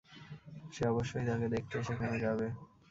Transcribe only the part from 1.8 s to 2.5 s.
সেখানে যাবে।